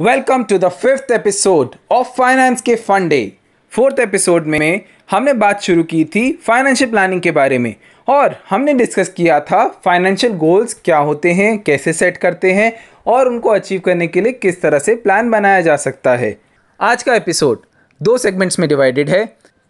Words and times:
Welcome 0.00 0.42
to 0.44 0.56
the 0.58 0.68
fifth 0.68 1.10
episode 1.12 1.74
of 1.90 2.06
finance 2.16 2.60
के 2.60 2.74
फन 2.74 3.08
डे 3.08 3.32
फोर्थ 3.72 4.00
एपिसोड 4.00 4.46
में 4.46 4.80
हमने 5.10 5.32
बात 5.32 5.60
शुरू 5.62 5.82
की 5.82 6.04
थी 6.04 6.32
फाइनेंशियल 6.46 6.90
प्लानिंग 6.90 7.20
के 7.20 7.30
बारे 7.30 7.58
में 7.58 7.74
और 8.08 8.36
हमने 8.50 8.74
डिस्कस 8.74 9.08
किया 9.08 9.38
था 9.40 9.66
फाइनेंशियल 9.84 10.32
गोल्स 10.32 10.74
क्या 10.84 10.98
होते 10.98 11.32
हैं, 11.32 11.58
कैसे 11.58 11.92
सेट 11.92 12.16
करते 12.16 12.52
हैं 12.52 12.72
और 13.06 13.28
उनको 13.28 13.50
अचीव 13.50 13.80
करने 13.80 14.06
के 14.06 14.20
लिए 14.20 14.32
किस 14.32 14.60
तरह 14.62 14.78
से 14.78 14.94
प्लान 14.94 15.30
बनाया 15.30 15.60
जा 15.60 15.76
सकता 15.76 16.16
है। 16.16 16.36
आज 16.80 17.02
का 17.02 17.14
एपिसोड 17.14 17.62
दो 18.02 18.18
सेगमेंट्स 18.18 18.58
में 18.58 18.68
डिवाइडेड 18.68 19.10
है। 19.10 19.24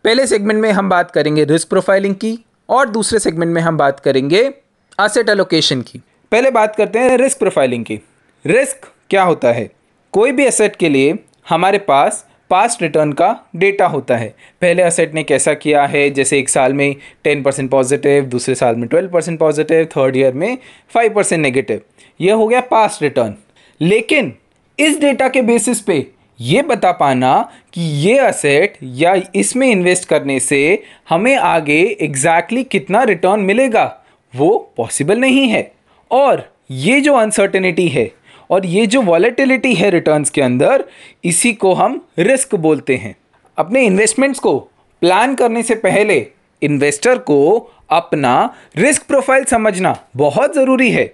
पहले 0.04 0.27
सेगमेंट 0.27 0.61
में 0.61 0.70
हम 0.72 0.88
बात 0.88 1.11
करेंगे 1.11 1.45
रिस्क 1.45 1.68
प्रोफाइलिंग 1.68 2.14
की 2.14 2.38
और 2.68 2.88
दूसरे 2.88 3.18
सेगमेंट 3.18 3.54
में 3.54 3.62
हम 3.62 3.77
बात 3.77 4.00
करेंगे 4.00 4.52
असेट 4.98 5.29
एलोकेशन 5.29 5.82
की। 5.82 6.02
पहले 6.32 6.50
बात 6.50 6.77
करते 6.77 6.98
हैं 6.98 7.16
रिस्क 7.18 7.38
प्रोफाइलिंग 7.38 7.84
की। 7.84 8.00
रिस्क 8.46 8.93
क्या 9.11 9.22
होता 9.22 9.52
है? 9.52 9.84
कोई 10.14 10.32
भी 10.32 10.45
एसेट 10.45 10.77
के 10.77 10.88
लिए 10.88 11.14
हमारे 11.48 11.78
पास 11.78 12.24
पास्ट 12.50 12.82
रिटर्न 12.82 13.12
का 13.12 13.28
डेटा 13.56 13.86
होता 13.86 14.16
है। 14.16 14.28
पहले 14.60 14.82
असेट 14.82 15.14
ने 15.14 15.23
कैसा 15.23 15.54
किया 15.54 15.84
है? 15.87 16.10
जैसे 16.10 16.38
एक 16.38 16.48
साल 16.48 16.73
में 16.73 16.95
टेन 17.24 17.42
परसेंट 17.42 17.70
पॉजिटिव 17.70 18.24
दूसरे 18.24 18.54
साल 18.54 18.77
में 18.77 18.88
twelve 18.88 19.09
percent 19.09 19.38
positive 19.38 19.84
third 19.84 20.16
year 20.16 20.32
में 20.32 20.59
फाइव 20.95 21.14
परसेंट 21.14 21.42
नेगेटिव 21.42 21.80
यह 22.20 22.34
हो 22.34 22.46
गया 22.48 22.60
पास्ट 22.60 23.02
रिटर्न 23.02 23.34
लेकिन 23.80 24.32
इस 24.78 25.00
डेटा 25.00 25.28
के 25.28 25.42
बेसिस 25.42 25.80
पे 25.80 26.06
ये 26.40 26.62
बता 26.62 26.92
पाना 26.92 27.51
कि 27.73 27.82
ये 27.82 28.18
असेट 28.18 28.78
या 28.82 29.16
इसमें 29.34 29.68
इन्वेस्ट 29.68 30.09
करने 30.09 30.40
से 30.40 30.82
हमें 31.09 31.37
आगे 31.37 31.82
एग्जैक्टली 32.01 32.60
exactly 32.60 32.73
कितना 32.73 33.02
रिटर्न 33.02 33.40
मिलेगा, 33.40 34.04
वो 34.34 34.73
पॉसिबल 34.76 35.18
नहीं 35.18 35.48
है। 35.48 35.73
और 36.10 36.52
ये 36.70 37.01
जो 37.01 37.15
अनसर्टेनिटी 37.15 37.88
है 37.88 38.10
और 38.51 38.66
ये 38.66 38.87
जो 38.87 39.03
वॉलेटिलिटी 39.03 39.75
है 39.75 39.91
रिटर्न्स 39.91 40.30
के 40.30 40.43
अंदर, 40.43 40.85
इसी 41.25 41.52
को 41.52 41.73
हम 41.75 42.01
रिस्क 42.18 42.55
बोलते 42.55 42.96
हैं। 42.96 43.15
अपने 43.59 43.82
इन्वेस्टमेंट्स 43.82 44.41
को 44.41 44.59
प्लान 45.02 45.35
करने 45.35 45.63
से 45.63 45.74
पहले 45.74 46.27
इन्वेस्टर 46.63 47.18
को 47.18 47.71
अपना 47.91 48.55
रिस्क 48.77 49.02
प्रोफ़ाइल 49.02 49.45
समझना 49.45 49.96
बहुत 50.16 50.55
ज़रूरी 50.55 50.91
है। 50.91 51.05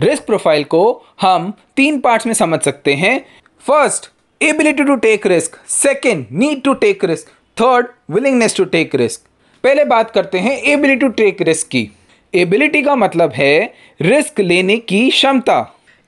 रिस्क 0.00 0.24
प्रोफ़ाइल 0.24 0.64
को 0.64 0.82
हम 1.20 1.52
तीन 1.76 1.98
पार्ट्स 2.00 2.26
में 2.26 2.34
समझ 2.34 2.60
सकते 2.60 2.94
हैं। 2.94 3.18
First 3.64 4.10
ability 4.40 4.84
to 4.84 4.94
take 4.96 5.26
risk 5.26 5.56
second 5.68 6.26
need 6.32 6.62
to 6.62 6.74
take 6.74 7.04
risk 7.04 7.28
third 7.56 7.86
willingness 8.10 8.56
to 8.56 8.64
take 8.64 8.94
risk 8.94 9.20
पहले 9.64 9.84
बात 9.84 10.10
करते 10.10 10.38
हैं 10.38 10.56
एबिलिटी 10.62 11.00
टू 11.00 11.08
टेक 11.12 11.42
रिस्क 11.42 11.68
की। 11.68 11.88
एबिलिटी 12.34 12.82
का 12.82 12.94
मतलब 12.96 13.32
है 13.32 13.74
रिस्क 14.02 14.40
लेने 14.40 14.76
की 14.78 15.08
क्षमता। 15.10 15.60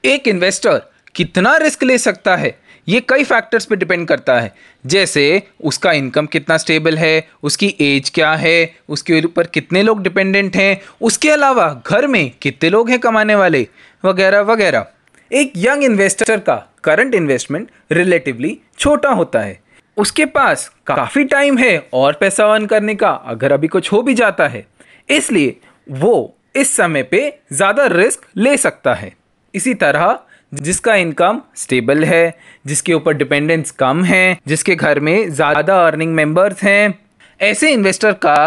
एक 0.04 0.28
इन्वेस्टर 0.28 0.82
कितना 1.14 1.56
रिस्क 1.56 1.82
ले 1.82 1.98
सकता 1.98 2.36
है? 2.36 2.58
ये 2.88 3.00
कई 3.00 3.24
फैक्टर्स 3.24 3.64
पे 3.64 3.76
डिपेंड 3.76 4.08
करता 4.08 4.40
है। 4.40 4.54
जैसे, 4.86 5.42
उसका 5.60 5.92
इनकम 5.92 6.26
कितना 6.26 6.56
स्टेबल 6.56 6.96
है? 6.98 7.28
उसकी 7.42 7.74
एज 7.80 8.10
क्या 8.10 8.32
है? 8.32 8.74
उसके 8.88 9.20
ऊपर 9.20 9.46
कितने 9.46 9.82
लोग 9.82 10.02
डिपेंडेंट 10.02 10.56
हैं? 10.56 10.80
उसके 11.00 11.30
अलावा, 11.30 11.82
घर 11.86 12.06
में 12.06 12.32
कितने 12.42 12.70
लोग 12.70 12.90
हैं 12.90 12.98
कमाने 12.98 13.34
वाले? 13.34 13.66
वगैरह 14.04 14.40
वगैरह। 14.40 14.86
एक 15.32 15.52
यंग 15.56 15.84
इन्वेस्टर 15.84 16.38
का 16.38 16.56
करंट 16.84 17.14
इन्वेस्टमेंट 17.14 17.70
रिलेटिवली 17.92 18.58
छोटा 18.78 19.10
होता 19.10 19.40
है। 19.40 19.60
उसके 19.96 20.24
पास 20.24 20.70
काफ़ी 20.86 21.24
टाइम 21.24 21.58
है 21.58 21.88
और 21.92 22.12
पैसा 22.12 22.52
अर्न 22.54 22.66
करने 22.66 22.94
का, 22.94 23.10
अगर 23.10 23.52
अभी 23.52 23.68
कुछ 23.68 23.92
हो 23.92 24.02
भी 24.02 24.14
जाता 24.14 24.48
है। 24.48 24.66
इसलिए 25.08 25.56
वो 25.90 26.36
इस 26.56 26.76
समय 26.76 27.02
पे 27.02 27.38
ज़्यादा 27.52 27.86
रिस्क 27.86 28.26
ले 28.36 28.56
सकता 28.56 28.94
है। 28.94 29.19
इसी 29.54 29.74
तरह, 29.74 30.18
जिसका 30.52 30.94
इनकम 30.96 31.40
स्टेबल 31.56 32.04
है, 32.04 32.38
जिसके 32.66 32.94
ऊपर 32.94 33.12
डिपेंडेंस 33.14 33.70
कम 33.70 34.04
है, 34.04 34.38
जिसके 34.48 34.74
घर 34.74 35.00
में 35.00 35.30
ज़्यादा 35.30 35.76
अर्निंग 35.86 36.14
मेंबर्स 36.14 36.62
हैं, 36.64 36.98
ऐसे 37.40 37.72
इन्वेस्टर 37.72 38.12
का 38.22 38.38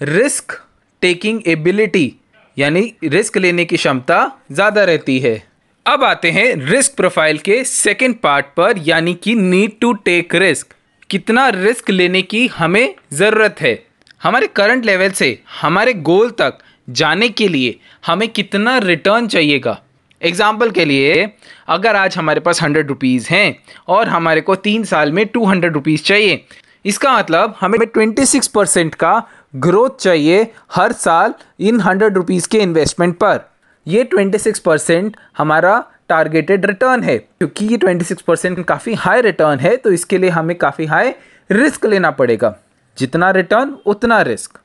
रिस्क 0.00 0.60
टेकिंग 1.02 1.40
एबिलिटी 1.48 2.12
यानी 2.56 2.92
रिस्क 3.04 3.36
लेने 3.36 3.64
की 3.64 3.76
क्षमता 3.76 4.18
ज़्यादा 4.52 4.84
रहती 4.84 5.18
है। 5.18 5.42
अब 5.86 6.04
आते 6.04 6.30
हैं 6.30 6.54
रिस्क 6.66 6.94
प्रोफ़ाइल 6.96 7.38
के 7.38 7.62
सेकेंड 7.64 8.14
पार्ट 8.18 8.46
पर, 8.56 8.78
यानी 8.78 9.14
कि 9.14 9.34
नीड 9.34 9.78
टू 9.80 9.92
टेक 9.92 10.34
रिस्क 10.34 10.74
कितना 11.10 11.48
रिस्क 11.48 11.90
लेने 11.90 12.22
की 12.22 12.46
हमें 12.48 12.94
ज़रूरत 13.12 13.60
है? 13.60 13.78
हमारे 14.22 14.46
करंट 14.46 14.84
लेवल 14.84 15.10
से, 15.10 15.38
हमारे 15.60 15.92
गोल 15.94 16.30
तक 16.32 16.58
जाने 16.88 17.28
के 17.28 17.48
लिए 17.48 17.78
हमें 18.06 18.28
कितना 18.28 18.76
रिटर्न 18.80 19.26
चाहिएगा? 19.28 19.80
एग्ज़ाम्पल 20.22 20.70
के 20.70 20.84
लिए, 20.84 21.28
अगर 21.68 21.96
आज 21.96 22.16
हमारे 22.16 22.40
पास 22.40 22.62
हंड्रेड 22.62 22.88
रुपीज़ 22.88 23.26
हैं 23.30 23.56
और 23.88 24.08
हमारे 24.08 24.40
को 24.40 24.54
तीन 24.56 24.84
साल 24.84 25.12
में 25.12 25.26
टू 25.26 25.44
हंड्रेड 25.44 25.74
रुपीज़ 25.74 26.02
चाहिए, 26.02 26.44
इसका 26.84 27.16
मतलब 27.18 27.54
हमें 27.60 27.80
ट्वेंटी 27.80 28.26
सिक्स 28.26 28.48
परसेंट 28.48 28.94
का 28.94 29.22
ग्रोथ 29.56 29.98
चाहिए 30.00 30.46
हर 30.74 30.92
साल 30.94 31.34
इन 31.60 31.80
हंड्रेड 31.80 32.16
रुपीज़ 32.16 32.48
के 32.48 32.58
इन्वेस्टमेंट 32.58 33.16
पर। 33.16 33.40
ये 33.86 34.02
26 34.06 34.58
परसेंट 34.58 35.16
हमारा 35.38 35.82
टारगेटेड 36.08 36.66
रिटर्न 36.66 37.02
है। 37.02 37.16
क्योंकि 37.18 37.66
ये 37.66 37.76
26 37.78 38.22
परसेंट 38.22 38.64
काफ़ी 38.64 38.94
हाई 38.94 39.20
रिटर्न 39.20 39.58
है 39.58 39.76
तो 39.76 39.90
इसके 39.92 40.18
लिए 40.18 40.30
हमें 40.30 40.56
काफ़ी 40.58 40.86
हाई 40.86 41.12
रिस्क 41.50 41.86
लेना 41.86 42.10
पड़ेगा। 42.10 42.54
जितना 42.96 43.30
रिटर्न 43.30 43.76
उतना 43.86 44.20
रिस्क 44.22 44.58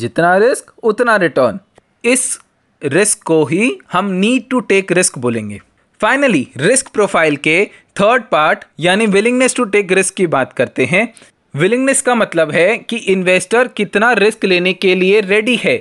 जितना 0.00 0.36
रिस्क 0.36 0.72
उतना 0.82 1.16
रिटर्न 1.16 1.58
इस 2.04 2.38
रिस्क 2.82 3.22
को 3.22 3.44
ही 3.44 3.70
हम 3.92 4.10
नीड 4.10 4.48
टू 4.50 4.60
टेक 4.60 4.92
रिस्क 4.92 5.18
बोलेंगे। 5.18 5.60
फाइनली 6.00 6.46
रिस्क 6.56 6.88
प्रोफ़ाइल 6.88 7.36
के 7.36 7.64
थर्ड 8.00 8.22
पार्ट 8.22 8.64
यानी 8.80 9.06
विलिंगनेस 9.06 9.54
टू 9.56 9.64
टेक 9.64 9.92
रिस्क 9.92 10.14
की 10.14 10.26
बात 10.26 10.52
करते 10.52 10.84
हैं। 10.84 11.12
विलिंगनेस 11.54 12.02
का 12.02 12.14
मतलब 12.14 12.50
है 12.50 12.76
कि 12.78 12.96
इन्वेस्टर 12.96 13.68
कितना 13.68 14.12
रिस्क 14.12 14.44
लेने 14.44 14.72
के 14.72 14.94
लिए 14.94 15.20
रेडी 15.20 15.56
है, 15.56 15.76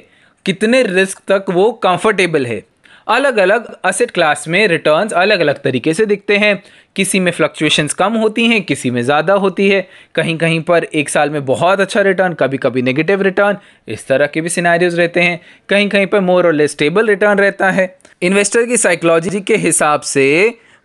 कितने 0.45 0.81
रिस्क 0.83 1.21
तक 1.27 1.45
वो 1.49 1.71
कंफर्टेबल 1.83 2.45
है। 2.45 2.63
अलग 3.07 3.37
अलग 3.37 3.67
असेट 3.85 4.11
क्लास 4.11 4.47
में 4.47 4.67
रिटर्न्स 4.67 5.13
अलग 5.15 5.39
अलग 5.39 5.61
तरीके 5.63 5.93
से 5.93 6.05
दिखते 6.05 6.37
हैं। 6.37 6.61
किसी 6.95 7.19
में 7.19 7.31
फ्लक्चुएशंस 7.31 7.93
कम 7.93 8.13
होती 8.13 8.45
हैं, 8.45 8.61
किसी 8.63 8.89
में 8.91 9.01
ज़्यादा 9.01 9.33
होती 9.35 9.67
है। 9.69 9.87
कहीं 10.15 10.37
कहीं 10.37 10.61
पर 10.61 10.83
एक 10.85 11.09
साल 11.09 11.29
में 11.29 11.45
बहुत 11.45 11.79
अच्छा 11.79 12.01
रिटर्न 12.01 12.33
कभी 12.33 12.57
कभी 12.57 12.81
नेगेटिव 12.81 13.21
रिटर्न 13.21 13.57
इस 13.87 14.07
तरह 14.07 14.27
के 14.27 14.41
भी 14.41 14.49
सिनारियोज 14.49 14.99
रहते 14.99 15.21
हैं। 15.21 15.39
कहीं 15.69 15.89
कहीं 15.89 16.07
पर 16.07 16.21
मोर 16.21 16.47
और 16.47 16.53
लेस 16.53 16.71
स्टेबल 16.71 17.07
रिटर्न 17.07 17.39
रहता 17.39 17.71
है। 17.71 17.95
इन्वेस्टर 18.21 18.65
की 18.65 18.77
साइकोलॉजी 18.77 19.41
के 19.41 19.55
हिसाब 19.57 20.01
से 20.03 20.27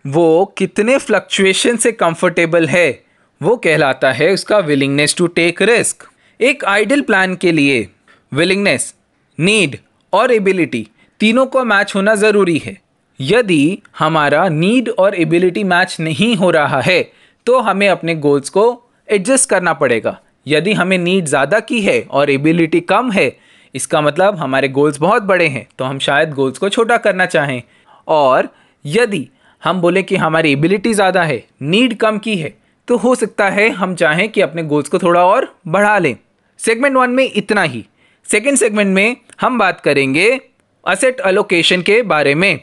वो 0.05 0.53
कितने 0.57 0.97
फ्लक्चुएशन 0.97 1.77
से 1.77 1.91
कंफर्टेबल 1.93 2.67
है, 2.67 3.03
वो 3.41 3.55
कहलाता 3.57 4.11
है 4.11 4.31
उसका 4.31 4.57
विलिंगनेस 4.61 5.15
टू 5.17 5.27
टेक 5.29 5.61
रिस्क 5.61 6.07
एक 6.39 6.65
आइडियल 6.65 7.01
प्लान 7.01 7.35
के 7.35 7.51
लिए 7.51 7.87
विलिंगनेस 8.31 8.93
नीड 9.39 9.77
और 10.13 10.31
एबिलिटी 10.31 10.87
तीनों 11.23 11.45
को 11.45 11.63
मैच 11.65 11.91
होना 11.95 12.13
ज़रूरी 12.15 12.57
है। 12.57 12.75
यदि 13.19 13.81
हमारा 13.99 14.47
नीड 14.49 14.89
और 14.91 15.15
एबिलिटी 15.15 15.63
मैच 15.65 15.95
नहीं 15.99 16.35
हो 16.35 16.49
रहा 16.51 16.81
है 16.81 17.01
तो 17.47 17.59
हमें 17.59 17.87
अपने 17.89 18.15
गोल्स 18.17 18.49
को 18.49 18.63
एडजस्ट 19.07 19.49
करना 19.49 19.73
पड़ेगा। 19.75 20.17
यदि 20.47 20.73
हमें 20.73 20.97
नीड 20.97 21.25
ज़्यादा 21.25 21.59
की 21.61 21.81
है 21.81 22.01
और 22.01 22.29
एबिलिटी 22.29 22.79
कम 22.81 23.11
है, 23.11 23.31
इसका 23.75 24.01
मतलब 24.01 24.35
हमारे 24.37 24.67
गोल्स 24.69 24.99
बहुत 24.99 25.23
बड़े 25.23 25.47
हैं 25.47 25.65
तो 25.79 25.85
हम 25.85 25.99
शायद 25.99 26.33
गोल्स 26.33 26.57
को 26.57 26.69
छोटा 26.69 26.97
करना 26.99 27.25
चाहें। 27.27 27.61
और 28.07 28.49
यदि 28.85 29.27
हम 29.61 29.81
बोले 29.81 30.03
कि 30.03 30.15
हमारी 30.17 30.51
एबिलिटी 30.53 30.93
ज़्यादा 30.93 31.23
है 31.23 31.43
नीड 31.63 31.97
कम 31.97 32.17
की 32.19 32.37
है 32.37 32.53
तो 32.87 32.97
हो 32.97 33.15
सकता 33.15 33.49
है 33.51 33.69
हम 33.73 33.95
चाहें 33.95 34.29
कि 34.29 34.41
अपने 34.41 34.63
गोल्स 34.65 34.89
को 34.89 34.99
थोड़ा 34.99 35.25
और 35.25 35.53
बढ़ा 35.67 35.97
लें। 35.99 36.15
सेगमेंट 36.59 36.95
वन 36.95 37.09
में 37.11 37.25
इतना 37.25 37.63
ही। 37.63 37.85
सेकेंड 38.25 38.57
सेगमेंट 38.57 38.95
में 38.95 39.15
हम 39.41 39.59
बात 39.59 39.81
करेंगे 39.81 40.39
असेट 40.85 41.19
अलोकेशन 41.21 41.81
के 41.81 42.01
बारे 42.01 42.33
में। 42.35 42.59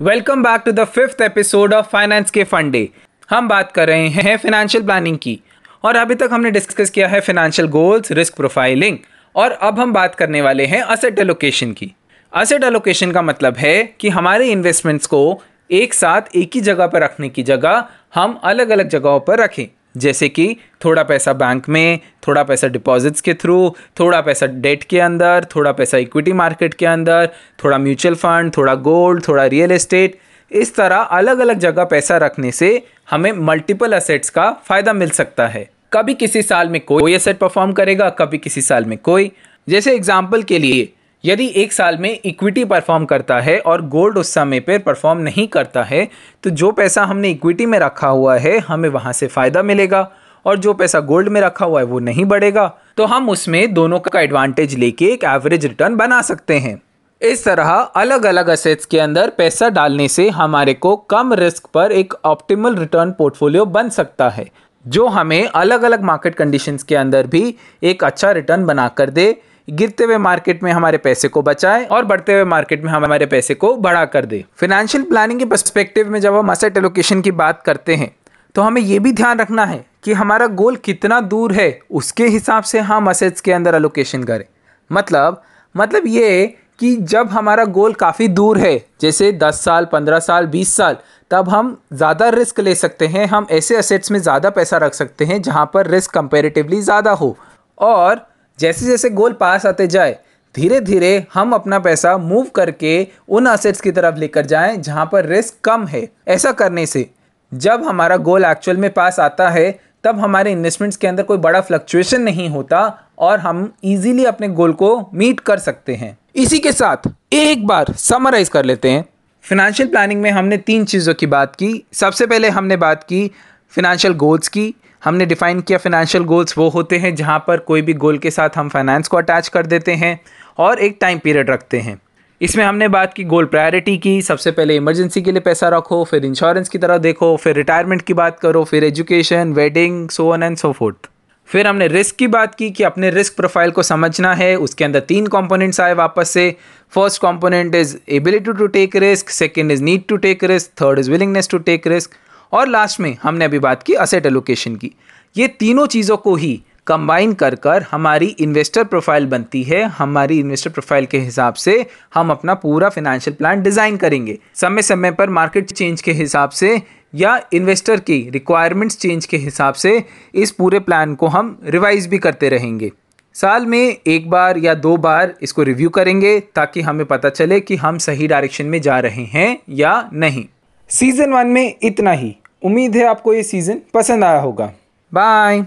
Welcome 0.00 0.42
back 0.42 0.62
to 0.64 0.72
the 0.72 0.84
fifth 0.84 1.20
episode 1.22 1.74
of 1.74 1.86
finance 1.86 2.30
के 2.30 2.44
फंडे 2.44 2.88
हम 3.30 3.48
बात 3.48 3.70
कर 3.72 3.88
रहे 3.88 4.08
हैं 4.08 4.36
फाइनेंशियल 4.36 4.84
प्लानिंग 4.84 5.18
की, 5.18 5.38
और 5.84 5.96
अभी 5.96 6.14
तक 6.14 6.28
हमने 6.32 6.50
डिस्कस 6.50 6.90
किया 6.90 7.08
है 7.08 7.20
फाइनेंशियल 7.20 7.68
गोल्स 7.68 8.12
रिस्क 8.12 8.36
प्रोफाइलिंग 8.36 8.98
और 9.34 9.52
अब 9.52 9.80
हम 9.80 9.92
बात 9.92 10.14
करने 10.14 10.42
वाले 10.42 10.66
हैं 10.66 10.82
असेट 10.82 11.18
एलोकेशन 11.18 11.72
की। 11.72 11.92
असेट 12.32 12.64
एलोकेशन 12.64 13.12
का 13.12 13.22
मतलब 13.22 13.56
है 13.56 13.82
कि 14.00 14.08
हमारे 14.08 14.50
इन्वेस्टमेंट्स 14.50 15.06
को 15.06 15.42
एक 15.70 15.94
साथ 15.94 16.36
एक 16.36 16.50
ही 16.54 16.60
जगह 16.60 16.86
पर 16.86 17.02
रखने 17.02 17.28
की 17.28 17.42
जगह 17.42 17.84
हम 18.14 18.40
अलग 18.44 18.70
अलग 18.70 18.88
जगहों 18.88 19.20
पर 19.20 19.38
रखें। 19.38 19.66
जैसे 19.94 20.28
कि 20.28 20.56
थोड़ा 20.84 21.02
पैसा 21.02 21.32
बैंक 21.32 21.68
में, 21.68 22.00
थोड़ा 22.28 22.42
पैसा 22.42 22.68
डिपॉजिट्स 22.68 23.20
के 23.20 23.34
थ्रू 23.34 23.74
थोड़ा 24.00 24.20
पैसा 24.20 24.46
डेट 24.46 24.84
के 24.84 25.00
अंदर, 25.00 25.46
थोड़ा 25.56 25.72
पैसा 25.72 25.98
इक्विटी 25.98 26.32
मार्केट 26.32 26.74
के 26.74 26.86
अंदर, 26.86 27.28
थोड़ा 27.64 27.78
म्यूचुअल 27.78 28.14
फंड 28.14 28.52
थोड़ा 28.56 28.74
गोल्ड 28.74 29.26
थोड़ा 29.28 29.46
रियल 29.46 29.72
एस्टेट 29.72 30.18
इस 30.50 30.74
तरह 30.74 30.96
अलग 30.96 31.38
अलग 31.38 31.58
जगह 31.58 31.84
पैसा 31.84 32.16
रखने 32.18 32.50
से 32.52 32.70
हमें 33.10 33.32
मल्टीपल 33.32 33.92
असेट्स 33.92 34.30
का 34.30 34.50
फ़ायदा 34.64 34.92
मिल 34.92 35.10
सकता 35.10 35.46
है। 35.48 35.68
कभी 35.92 36.14
किसी 36.14 36.42
साल 36.42 36.68
में 36.68 36.80
कोई 36.80 37.14
असेट 37.14 37.38
परफॉर्म 37.38 37.72
करेगा, 37.72 38.08
कभी 38.10 38.38
किसी 38.38 38.62
साल 38.62 38.84
में 38.84 38.96
कोई। 38.98 39.30
जैसे 39.68 39.94
एग्ज़ाम्पल 39.94 40.42
के 40.42 40.58
लिए 40.58 40.92
यदि 41.24 41.46
एक 41.56 41.72
साल 41.72 41.96
में 41.96 42.18
इक्विटी 42.24 42.64
परफॉर्म 42.64 43.04
करता 43.04 43.38
है 43.40 43.58
और 43.60 43.82
गोल्ड 43.88 44.18
उस 44.18 44.32
समय 44.34 44.60
पर 44.60 44.78
परफॉर्म 44.78 45.18
नहीं 45.20 45.46
करता 45.48 45.82
है 45.82 46.08
तो 46.44 46.50
जो 46.52 46.70
पैसा 46.72 47.04
हमने 47.04 47.30
इक्विटी 47.30 47.66
में 47.66 47.78
रखा 47.78 48.08
हुआ 48.08 48.36
है, 48.36 48.58
हमें 48.58 48.88
वहाँ 48.88 49.12
से 49.12 49.26
फ़ायदा 49.26 49.62
मिलेगा। 49.62 50.10
और 50.46 50.58
जो 50.58 50.72
पैसा 50.74 51.00
गोल्ड 51.00 51.28
में 51.28 51.40
रखा 51.40 51.66
हुआ 51.66 51.80
है, 51.80 51.86
वो 51.86 51.98
नहीं 51.98 52.24
बढ़ेगा। 52.24 52.66
तो 52.96 53.04
हम 53.04 53.28
उसमें 53.30 53.72
दोनों 53.74 53.98
का 54.00 54.20
एडवांटेज 54.20 54.74
लेके 54.74 55.06
एक 55.06 55.24
एवरेज 55.24 55.66
रिटर्न 55.66 55.96
बना 55.96 56.20
सकते 56.22 56.58
हैं। 56.58 56.80
इस 57.20 57.44
तरह 57.44 57.70
अलग 57.70 58.24
अलग 58.26 58.48
असेट्स 58.48 58.86
के 58.86 58.98
अंदर 58.98 59.30
पैसा 59.30 59.68
डालने 59.68 60.08
से 60.08 60.28
हमारे 60.30 60.74
को 60.74 60.94
कम 61.10 61.32
रिस्क 61.34 61.66
पर 61.74 61.92
एक 61.92 62.14
ऑप्टिमल 62.24 62.76
रिटर्न 62.76 63.10
पोर्टफोलियो 63.10 63.64
बन 63.66 63.88
सकता 63.90 64.28
है, 64.28 64.48
जो 64.84 65.06
हमें 65.08 65.46
अलग 65.46 65.82
अलग 65.82 66.02
मार्केट 66.02 66.34
कंडीशंस 66.34 66.82
के 66.82 66.96
अंदर 66.96 67.26
भी 67.26 67.54
एक 67.82 68.04
अच्छा 68.04 68.30
रिटर्न 68.32 68.64
बनाकर 68.66 69.10
दे। 69.10 69.30
गिरते 69.70 70.04
हुए 70.04 70.16
मार्केट 70.18 70.62
में 70.62 70.70
हमारे 70.72 70.98
पैसे 70.98 71.28
को 71.28 71.42
बचाए 71.42 71.84
और 71.86 72.04
बढ़ते 72.04 72.32
हुए 72.32 72.44
मार्केट 72.46 72.84
में 72.84 72.90
हमारे 72.92 73.26
पैसे 73.26 73.54
को 73.54 73.74
बढ़ा 73.78 74.04
कर 74.06 74.26
दे। 74.26 74.44
फाइनेंशियल 74.60 75.04
प्लानिंग 75.04 75.38
के 75.38 75.44
परस्पेक्टिव 75.46 76.10
में 76.10 76.20
जब 76.20 76.34
हम 76.34 76.50
असेट 76.52 76.76
एलोकेशन 76.76 77.20
की 77.20 77.30
बात 77.32 77.62
करते 77.62 77.94
हैं 77.96 78.10
तो 78.54 78.62
हमें 78.62 78.80
यह 78.82 79.00
भी 79.00 79.12
ध्यान 79.12 79.40
रखना 79.40 79.64
है 79.64 79.84
कि 80.04 80.12
हमारा 80.12 80.46
गोल 80.48 80.76
कितना 80.78 81.20
दूर 81.22 81.52
है, 81.52 81.78
उसके 81.90 82.26
हिसाब 82.28 82.62
से 82.62 82.80
हम 82.80 83.10
असेट्स 83.10 83.40
के 83.40 83.52
अंदर 83.52 83.74
एलोकेशन 83.74 84.22
करें। 84.24 84.44
मतलब 84.90 85.42
मतलब 85.74 86.06
ये 86.06 86.46
कि 86.78 86.94
जब 86.96 87.28
हमारा 87.28 87.64
गोल 87.66 87.92
काफ़ी 87.94 88.26
दूर 88.28 88.58
है, 88.58 88.76
जैसे 89.00 89.30
10 89.34 89.60
साल 89.64 89.84
15 89.84 90.18
साल 90.20 90.46
20 90.46 90.74
साल, 90.76 90.96
तब 91.30 91.48
हम 91.48 91.76
ज़्यादा 91.92 92.28
रिस्क 92.28 92.60
ले 92.60 92.74
सकते 92.74 93.06
हैं, 93.06 93.26
हम 93.26 93.46
ऐसे 93.50 93.76
असेट्स 93.76 94.10
में 94.10 94.18
ज़्यादा 94.20 94.50
पैसा 94.50 94.76
रख 94.78 94.94
सकते 94.94 95.24
हैं 95.24 95.40
जहाँ 95.42 95.70
पर 95.74 95.86
रिस्क 95.86 96.10
कंपेरेटिवली 96.10 96.80
ज़्यादा 96.82 97.10
हो। 97.12 97.36
और 97.78 98.26
जैसे 98.60 98.86
जैसे 98.86 99.10
गोल 99.10 99.32
पास 99.32 99.66
आते 99.66 99.86
जाए 99.86 100.18
धीरे 100.54 100.80
धीरे 100.80 101.26
हम 101.34 101.52
अपना 101.52 101.78
पैसा 101.78 102.16
मूव 102.18 102.44
करके 102.44 103.06
उन 103.28 103.46
असेट्स 103.46 103.80
की 103.80 103.90
तरफ़ 103.90 104.16
लेकर 104.16 104.46
जाएँ 104.46 104.76
जहाँ 104.76 105.08
पर 105.12 105.26
रिस्क 105.26 105.54
कम 105.64 105.86
है। 105.86 106.08
ऐसा 106.28 106.52
करने 106.52 106.86
से 106.86 107.10
जब 107.52 107.84
हमारा 107.84 108.16
गोल 108.16 108.44
एक्चुअल 108.44 108.76
में 108.76 108.92
पास 108.92 109.20
आता 109.20 109.48
है, 109.50 109.70
तब 110.04 110.18
हमारे 110.18 110.52
इन्वेस्टमेंट्स 110.52 110.96
के 110.96 111.06
अंदर 111.06 111.22
कोई 111.22 111.38
बड़ा 111.38 111.60
फ्लक्चुएशन 111.60 112.22
नहीं 112.22 112.48
होता 112.48 112.80
और 113.18 113.38
हम 113.38 113.72
इजीली 113.84 114.24
अपने 114.24 114.48
गोल 114.48 114.72
को 114.72 115.10
मीट 115.14 115.40
कर 115.40 115.58
सकते 115.58 115.94
हैं। 115.94 116.18
इसी 116.36 116.58
के 116.58 116.72
साथ 116.72 117.08
एक 117.32 117.66
बार 117.66 117.92
समराइज 117.96 118.48
कर 118.48 118.64
लेते 118.64 118.90
हैं। 118.90 119.04
फिनेंशियल 119.42 119.88
प्लानिंग 119.88 120.22
में 120.22 120.30
हमने 120.30 120.56
तीन 120.56 120.84
चीज़ों 120.84 121.14
की 121.14 121.26
बात 121.26 121.54
की। 121.56 121.84
सबसे 121.92 122.26
पहले 122.26 122.48
हमने 122.48 122.76
बात 122.76 123.04
की 123.04 123.30
फिनेंशियल 123.70 124.14
गोल्स 124.14 124.48
की। 124.48 124.74
हमने 125.02 125.26
डिफाइन 125.26 125.60
किया 125.60 125.78
फिनेंशियल 125.78 126.24
गोल्स 126.24 126.56
वो 126.58 126.68
होते 126.68 126.98
हैं 126.98 127.14
जहाँ 127.14 127.38
पर 127.46 127.58
कोई 127.62 127.82
भी 127.82 127.92
गोल 127.94 128.18
के 128.18 128.30
साथ 128.30 128.56
हम 128.56 128.68
फाइनेंस 128.68 129.08
को 129.08 129.16
अटैच 129.16 129.48
कर 129.48 129.66
देते 129.66 129.92
हैं 129.94 130.18
और 130.58 130.78
एक 130.78 130.96
टाइम 131.00 131.18
पीरियड 131.18 131.50
रखते 131.50 131.78
हैं। 131.78 132.00
इसमें 132.40 132.64
हमने 132.64 132.88
बात 132.88 133.14
की 133.14 133.24
गोल 133.24 133.44
प्रायोरिटी 133.44 133.96
की, 133.98 134.20
सबसे 134.22 134.50
पहले 134.50 134.76
इमरजेंसी 134.76 135.22
के 135.22 135.32
लिए 135.32 135.40
पैसा 135.40 135.68
रखो, 135.68 136.02
फिर 136.04 136.24
इंश्योरेंस 136.24 136.68
की 136.68 136.78
तरह 136.78 136.98
देखो, 136.98 137.36
फिर 137.36 137.56
रिटायरमेंट 137.56 138.02
की 138.02 138.14
बात 138.14 138.38
करो, 138.40 138.64
फिर 138.64 138.84
education 138.84 139.52
wedding 139.52 140.08
so 140.08 140.30
on 140.32 140.42
and 140.42 140.56
so 140.56 140.72
forth 140.72 141.08
फिर 141.48 141.66
हमने 141.66 141.86
रिस्क 141.88 142.16
की 142.16 142.26
बात 142.26 142.54
की 142.54 142.70
कि 142.70 142.84
अपने 142.84 143.10
रिस्क 143.10 143.36
प्रोफ़ाइल 143.36 143.70
को 143.70 143.82
समझना 143.82 144.32
है, 144.34 144.54
उसके 144.56 144.84
अंदर 144.84 145.00
तीन 145.00 145.26
कंपोनेंट्स 145.26 145.80
आए 145.80 145.94
वापस 145.94 146.30
से। 146.30 146.50
First 146.92 147.20
component 147.22 147.74
is 147.74 147.96
ability 148.08 148.52
to 148.52 148.66
take 148.66 148.96
risk 148.96 149.30
second 149.30 149.72
is 149.72 149.82
need 149.82 150.04
to 150.08 150.16
take 150.16 150.44
risk 150.44 150.70
third 150.82 150.98
is 150.98 151.10
willingness 151.10 151.48
to 151.48 151.58
take 151.60 151.86
risk 151.86 152.10
और 152.52 152.68
लास्ट 152.68 153.00
में 153.00 153.16
हमने 153.22 153.44
अभी 153.44 153.58
बात 153.58 153.82
की 153.82 153.94
असेट 153.96 154.26
एलोकेशन 154.26 154.76
की। 154.76 154.92
ये 155.36 155.48
तीनों 155.50 155.86
चीज़ों 155.86 156.16
को 156.16 156.34
ही 156.34 156.60
कंबाइन 156.86 157.32
कर 157.32 157.54
कर 157.54 157.82
हमारी 157.82 158.26
इन्वेस्टर 158.40 158.84
प्रोफ़ाइल 158.84 159.26
बनती 159.26 159.62
है। 159.62 159.82
हमारी 159.88 160.38
इन्वेस्टर 160.40 160.70
प्रोफ़ाइल 160.70 161.06
के 161.06 161.18
हिसाब 161.18 161.54
से 161.54 161.84
हम 162.14 162.30
अपना 162.30 162.54
पूरा 162.54 162.88
फिनेंशियल 162.88 163.36
प्लान 163.36 163.62
डिज़ाइन 163.62 163.96
करेंगे। 163.96 164.38
समय 164.54 164.82
समय 164.82 165.10
पर 165.10 165.30
मार्केट 165.30 165.72
चेंज 165.72 166.00
के 166.00 166.12
हिसाब 166.12 166.50
से 166.50 166.80
या 167.14 167.40
इन्वेस्टर 167.52 168.00
की 168.00 168.18
रिक्वायरमेंट्स 168.30 168.98
चेंज 168.98 169.26
के 169.26 169.36
हिसाब 169.36 169.74
से 169.74 170.02
इस 170.34 170.50
पूरे 170.50 170.80
प्लान 170.80 171.14
को 171.14 171.26
हम 171.26 171.58
रिवाइज 171.64 172.06
भी 172.06 172.18
करते 172.18 172.48
रहेंगे। 172.48 172.90
साल 173.34 173.66
में 173.66 173.96
एक 174.06 174.28
बार 174.30 174.58
या 174.58 174.74
दो 174.76 174.96
बार 174.98 175.34
इसको 175.42 175.62
रिव्यू 175.62 175.88
करेंगे 175.90 176.38
ताकि 176.54 176.80
हमें 176.80 177.04
पता 177.06 177.28
चले 177.28 177.60
कि 177.60 177.76
हम 177.76 177.98
सही 177.98 178.26
डायरेक्शन 178.26 178.66
में 178.66 178.80
जा 178.82 178.98
रहे 178.98 179.24
हैं 179.24 179.56
या 179.70 180.08
नहीं। 180.12 180.44
सीज़न 180.90 181.32
वन 181.32 181.46
में 181.46 181.74
इतना 181.82 182.12
ही 182.12 182.34
उम्मीद 182.64 182.96
है 182.96 183.04
आपको 183.06 183.32
ये 183.34 183.42
सीज़न 183.42 183.80
पसंद 183.94 184.24
आया 184.24 184.40
होगा 184.40 184.72
bye 185.12 185.64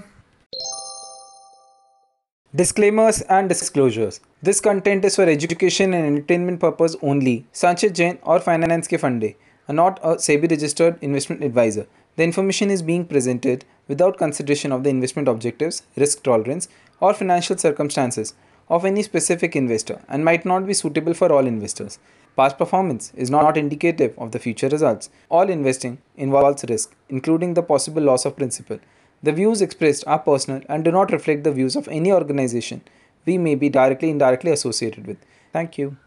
Disclaimers 2.54 3.20
and 3.36 3.50
disclosures. 3.52 4.20
This 4.48 4.60
content 4.66 5.06
is 5.06 5.16
for 5.16 5.25
education 5.30 5.94
and 6.00 6.06
entertainment 6.06 6.60
purpose 6.64 6.96
only. 7.02 7.34
Sanchit 7.62 7.96
Jain 8.00 8.20
or 8.34 8.36
Finance 8.48 8.92
Ke 8.92 9.00
Funde 9.04 9.25
are 9.70 9.75
not 9.80 9.98
a 10.04 10.12
SEBI 10.25 10.52
registered 10.52 11.00
investment 11.02 11.44
advisor. 11.44 11.88
The 12.18 12.24
information 12.24 12.70
is 12.70 12.84
being 12.92 13.06
presented 13.06 13.66
without 13.88 14.20
consideration 14.20 14.72
of 14.72 14.84
the 14.84 14.92
investment 14.92 15.28
objectives, 15.28 15.81
risk 15.98 16.22
tolerance, 16.22 16.70
or 17.00 17.14
financial 17.16 17.58
circumstances 17.58 18.36
of 18.69 18.86
any 18.86 19.04
specific 19.04 19.56
investor 19.56 20.01
and 20.07 20.25
might 20.25 20.45
not 20.45 20.65
be 20.65 20.74
suitable 20.74 21.13
for 21.13 21.31
all 21.31 21.45
investors. 21.45 22.00
Past 22.36 22.57
performance 22.57 23.13
is 23.15 23.30
not 23.30 23.57
indicative 23.57 24.13
of 24.18 24.31
the 24.31 24.39
future 24.39 24.69
results. 24.69 25.10
All 25.30 25.50
investing 25.50 26.00
involves 26.18 26.65
risk, 26.68 26.95
including 27.10 27.54
the 27.54 27.62
possible 27.63 28.01
loss 28.01 28.25
of 28.25 28.36
principal. 28.36 28.80
The 29.21 29.31
views 29.31 29.62
expressed 29.62 30.06
are 30.07 30.19
personal 30.19 30.62
and 30.68 30.83
do 30.83 30.92
not 30.92 31.12
reflect 31.12 31.44
the 31.44 31.51
views 31.51 31.75
of 31.75 31.88
any 31.88 32.12
organization 32.12 32.81
we 33.25 33.38
may 33.38 33.56
be 33.56 33.69
directly 33.69 34.10
or 34.10 34.12
indirectly 34.12 34.51
associated 34.51 35.07
with. 35.07 35.18
Thank 35.51 35.77
you. 35.77 35.98